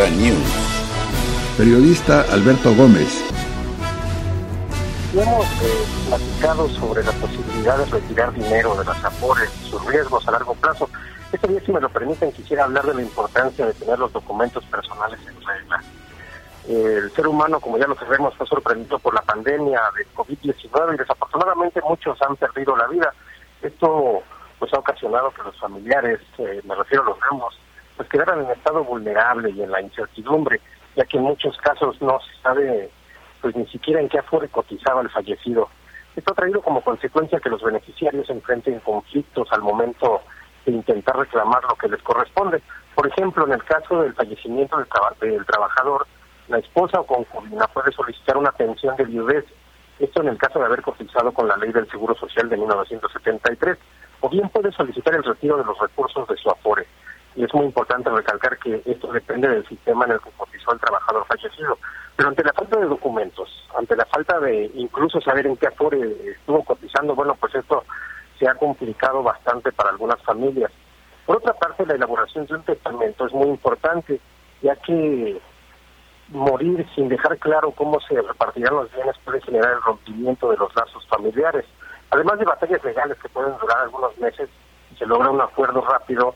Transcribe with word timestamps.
J 0.00 0.10
News. 0.12 0.48
Periodista 1.58 2.22
Alberto 2.32 2.74
Gómez. 2.74 3.22
Hemos 5.12 5.44
eh, 5.44 5.84
platicado 6.08 6.68
sobre 6.70 7.04
la 7.04 7.12
posibilidad 7.12 7.76
de 7.76 7.84
retirar 7.84 8.32
dinero 8.32 8.74
de 8.76 8.86
las 8.86 9.04
AFORES 9.04 9.50
y 9.62 9.68
sus 9.68 9.84
riesgos 9.84 10.26
a 10.26 10.30
largo 10.30 10.54
plazo. 10.54 10.88
Este 11.30 11.48
día, 11.48 11.60
si 11.66 11.70
me 11.70 11.82
lo 11.82 11.90
permiten, 11.90 12.32
quisiera 12.32 12.64
hablar 12.64 12.86
de 12.86 12.94
la 12.94 13.02
importancia 13.02 13.66
de 13.66 13.74
tener 13.74 13.98
los 13.98 14.10
documentos 14.10 14.64
personales 14.64 15.20
en 15.26 15.36
regla. 15.46 15.82
el 16.66 17.12
ser 17.12 17.28
humano, 17.28 17.60
como 17.60 17.76
ya 17.76 17.86
lo 17.86 17.94
sabemos, 17.96 18.34
fue 18.36 18.46
sorprendido 18.46 18.98
por 19.00 19.12
la 19.12 19.20
pandemia 19.20 19.82
de 19.98 20.06
COVID-19 20.14 20.94
y 20.94 20.96
desafortunadamente 20.96 21.82
muchos 21.86 22.16
han 22.22 22.36
perdido 22.36 22.74
la 22.74 22.86
vida. 22.86 23.12
Esto 23.60 24.22
pues 24.58 24.72
ha 24.72 24.78
ocasionado 24.78 25.30
que 25.32 25.42
los 25.42 25.60
familiares, 25.60 26.20
eh, 26.38 26.62
me 26.64 26.74
refiero 26.74 27.02
a 27.02 27.06
los 27.10 27.18
ambos, 27.30 27.60
pues 28.00 28.08
quedaran 28.08 28.46
en 28.46 28.50
estado 28.50 28.82
vulnerable 28.82 29.50
y 29.50 29.62
en 29.62 29.70
la 29.70 29.82
incertidumbre, 29.82 30.58
ya 30.96 31.04
que 31.04 31.18
en 31.18 31.24
muchos 31.24 31.54
casos 31.58 32.00
no 32.00 32.18
se 32.20 32.42
sabe 32.42 32.88
pues 33.42 33.54
ni 33.54 33.66
siquiera 33.66 34.00
en 34.00 34.08
qué 34.08 34.18
afore 34.18 34.48
cotizaba 34.48 35.02
el 35.02 35.10
fallecido. 35.10 35.68
Esto 36.16 36.32
ha 36.32 36.34
traído 36.34 36.62
como 36.62 36.80
consecuencia 36.80 37.40
que 37.40 37.50
los 37.50 37.62
beneficiarios 37.62 38.30
enfrenten 38.30 38.80
conflictos 38.80 39.48
al 39.52 39.60
momento 39.60 40.22
de 40.64 40.72
intentar 40.72 41.14
reclamar 41.14 41.62
lo 41.64 41.74
que 41.74 41.88
les 41.88 42.00
corresponde. 42.02 42.62
Por 42.94 43.06
ejemplo, 43.06 43.44
en 43.44 43.52
el 43.52 43.64
caso 43.64 44.00
del 44.00 44.14
fallecimiento 44.14 44.78
del, 44.78 44.86
del 45.20 45.44
trabajador, 45.44 46.06
la 46.48 46.56
esposa 46.56 47.00
o 47.00 47.06
concubina 47.06 47.66
puede 47.66 47.92
solicitar 47.92 48.38
una 48.38 48.52
pensión 48.52 48.96
de 48.96 49.04
viudez, 49.04 49.44
esto 49.98 50.22
en 50.22 50.28
el 50.28 50.38
caso 50.38 50.58
de 50.58 50.64
haber 50.64 50.80
cotizado 50.80 51.32
con 51.32 51.48
la 51.48 51.58
ley 51.58 51.70
del 51.70 51.90
Seguro 51.90 52.14
Social 52.14 52.48
de 52.48 52.56
1973, 52.56 53.76
o 54.20 54.30
bien 54.30 54.48
puede 54.48 54.72
solicitar 54.72 55.14
el 55.14 55.22
retiro 55.22 55.58
de 55.58 55.64
los 55.64 55.78
recursos 55.78 56.26
de 56.28 56.36
su 56.38 56.48
afore. 56.48 56.86
Y 57.36 57.44
es 57.44 57.54
muy 57.54 57.66
importante 57.66 58.10
recalcar 58.10 58.58
que 58.58 58.82
esto 58.84 59.12
depende 59.12 59.48
del 59.48 59.66
sistema 59.66 60.04
en 60.04 60.12
el 60.12 60.20
que 60.20 60.30
cotizó 60.36 60.72
el 60.72 60.80
trabajador 60.80 61.24
fallecido. 61.26 61.78
Pero 62.16 62.28
ante 62.28 62.44
la 62.44 62.52
falta 62.52 62.78
de 62.78 62.86
documentos, 62.86 63.48
ante 63.78 63.96
la 63.96 64.04
falta 64.06 64.40
de 64.40 64.70
incluso 64.74 65.20
saber 65.20 65.46
en 65.46 65.56
qué 65.56 65.68
afore 65.68 65.98
estuvo 66.32 66.64
cotizando, 66.64 67.14
bueno, 67.14 67.34
pues 67.36 67.54
esto 67.54 67.84
se 68.38 68.48
ha 68.48 68.54
complicado 68.54 69.22
bastante 69.22 69.70
para 69.72 69.90
algunas 69.90 70.20
familias. 70.22 70.72
Por 71.26 71.36
otra 71.36 71.52
parte, 71.54 71.86
la 71.86 71.94
elaboración 71.94 72.46
de 72.46 72.54
un 72.54 72.62
testamento 72.62 73.26
es 73.26 73.32
muy 73.32 73.48
importante, 73.48 74.20
ya 74.62 74.74
que 74.76 75.40
morir 76.28 76.86
sin 76.94 77.08
dejar 77.08 77.38
claro 77.38 77.72
cómo 77.72 78.00
se 78.00 78.20
repartirán 78.20 78.74
los 78.74 78.92
bienes 78.92 79.16
puede 79.24 79.40
generar 79.40 79.72
el 79.72 79.82
rompimiento 79.82 80.50
de 80.50 80.56
los 80.56 80.74
lazos 80.74 81.06
familiares. 81.08 81.64
Además 82.10 82.38
de 82.38 82.44
batallas 82.44 82.82
legales 82.84 83.18
que 83.18 83.28
pueden 83.28 83.56
durar 83.58 83.78
algunos 83.78 84.16
meses, 84.18 84.48
se 84.98 85.06
logra 85.06 85.30
un 85.30 85.40
acuerdo 85.40 85.80
rápido, 85.82 86.34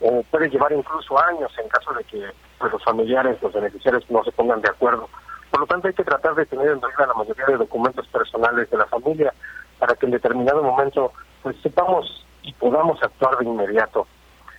o 0.00 0.22
puede 0.30 0.48
llevar 0.48 0.72
incluso 0.72 1.18
años 1.18 1.52
en 1.58 1.68
caso 1.68 1.92
de 1.94 2.04
que 2.04 2.30
pues, 2.58 2.72
los 2.72 2.82
familiares, 2.82 3.40
los 3.42 3.52
beneficiarios 3.52 4.08
no 4.10 4.22
se 4.24 4.32
pongan 4.32 4.60
de 4.60 4.70
acuerdo. 4.70 5.08
Por 5.50 5.60
lo 5.60 5.66
tanto, 5.66 5.88
hay 5.88 5.94
que 5.94 6.04
tratar 6.04 6.34
de 6.34 6.46
tener 6.46 6.68
en 6.68 6.82
regla 6.82 7.06
la 7.06 7.14
mayoría 7.14 7.46
de 7.46 7.56
documentos 7.56 8.06
personales 8.08 8.68
de 8.70 8.76
la 8.76 8.86
familia 8.86 9.32
para 9.78 9.94
que 9.94 10.06
en 10.06 10.12
determinado 10.12 10.62
momento 10.62 11.12
pues 11.42 11.56
sepamos 11.62 12.26
y 12.42 12.52
podamos 12.54 13.02
actuar 13.02 13.38
de 13.38 13.44
inmediato. 13.44 14.06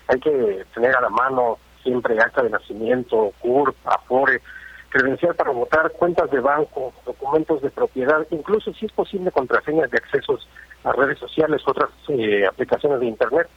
Hay 0.07 0.19
que 0.19 0.65
tener 0.73 0.95
a 0.95 1.01
la 1.01 1.09
mano 1.09 1.57
siempre 1.83 2.19
acta 2.19 2.43
de 2.43 2.49
nacimiento, 2.49 3.31
CURP, 3.39 3.75
AFORE, 3.85 4.41
credencial 4.89 5.35
para 5.35 5.51
votar, 5.51 5.91
cuentas 5.91 6.31
de 6.31 6.39
banco, 6.39 6.93
documentos 7.05 7.61
de 7.61 7.69
propiedad, 7.69 8.25
incluso 8.31 8.73
si 8.73 8.85
es 8.85 8.91
posible 8.91 9.31
contraseñas 9.31 9.91
de 9.91 9.97
accesos 9.97 10.47
a 10.83 10.91
redes 10.93 11.19
sociales, 11.19 11.61
otras 11.65 11.89
eh, 12.07 12.45
aplicaciones 12.47 12.99
de 12.99 13.07
Internet. 13.07 13.49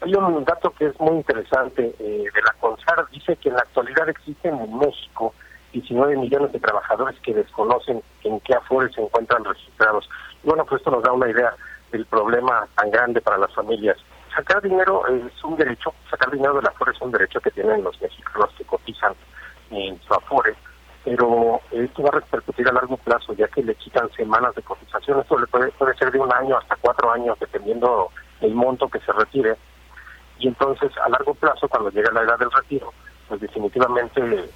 Hay 0.00 0.14
un 0.14 0.44
dato 0.44 0.70
que 0.70 0.86
es 0.86 1.00
muy 1.00 1.16
interesante 1.16 1.94
eh, 1.98 2.24
de 2.32 2.42
la 2.42 2.52
CONSAR, 2.60 3.08
dice 3.10 3.36
que 3.36 3.48
en 3.48 3.56
la 3.56 3.62
actualidad 3.62 4.08
existen 4.08 4.58
en 4.58 4.78
México 4.78 5.34
19 5.72 6.16
millones 6.16 6.52
de 6.52 6.60
trabajadores 6.60 7.18
que 7.20 7.34
desconocen 7.34 8.02
en 8.24 8.40
qué 8.40 8.54
afores 8.54 8.94
se 8.94 9.02
encuentran 9.02 9.44
registrados. 9.44 10.08
Y 10.42 10.48
bueno, 10.48 10.64
pues 10.64 10.80
esto 10.80 10.90
nos 10.90 11.02
da 11.02 11.12
una 11.12 11.28
idea 11.28 11.54
del 11.90 12.06
problema 12.06 12.66
tan 12.76 12.90
grande 12.90 13.20
para 13.20 13.38
las 13.38 13.52
familias. 13.54 13.96
Sacar 14.34 14.62
dinero 14.62 15.02
es 15.08 15.44
un 15.44 15.56
derecho, 15.56 15.92
sacar 16.10 16.30
dinero 16.30 16.54
de 16.54 16.62
la 16.62 16.68
afore 16.68 16.92
es 16.92 17.00
un 17.00 17.10
derecho 17.10 17.40
que 17.40 17.50
tienen 17.50 17.82
los 17.82 18.00
mexicanos 18.00 18.50
que 18.56 18.64
cotizan 18.64 19.14
en 19.70 20.00
su 20.02 20.14
afore, 20.14 20.54
pero 21.04 21.60
esto 21.72 22.02
va 22.02 22.10
a 22.10 22.20
repercutir 22.20 22.68
a 22.68 22.72
largo 22.72 22.96
plazo, 22.98 23.32
ya 23.34 23.48
que 23.48 23.62
le 23.62 23.74
quitan 23.74 24.10
semanas 24.12 24.54
de 24.54 24.62
cotización. 24.62 25.20
Esto 25.20 25.38
le 25.38 25.46
puede, 25.46 25.72
puede 25.72 25.96
ser 25.96 26.12
de 26.12 26.20
un 26.20 26.32
año 26.32 26.56
hasta 26.56 26.76
cuatro 26.76 27.10
años, 27.10 27.38
dependiendo 27.40 28.10
el 28.40 28.54
monto 28.54 28.88
que 28.88 29.00
se 29.00 29.12
retire. 29.12 29.56
Y 30.38 30.48
entonces, 30.48 30.90
a 31.04 31.08
largo 31.08 31.34
plazo, 31.34 31.68
cuando 31.68 31.90
llega 31.90 32.12
la 32.12 32.22
edad 32.22 32.38
del 32.38 32.50
retiro, 32.50 32.92
pues 33.28 33.40
definitivamente 33.40 34.20
eh, 34.22 34.50